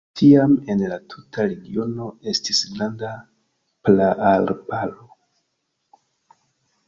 [0.19, 3.11] Tiam en la tuta regiono estis granda
[3.89, 5.07] praarbaro.